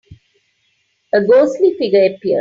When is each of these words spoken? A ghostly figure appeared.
A 1.13 1.21
ghostly 1.23 1.75
figure 1.77 2.03
appeared. 2.15 2.39